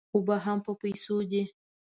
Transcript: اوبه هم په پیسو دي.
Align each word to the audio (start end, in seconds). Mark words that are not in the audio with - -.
اوبه 0.15 0.35
هم 0.45 0.57
په 0.65 0.71
پیسو 0.81 1.15
دي. 1.31 1.43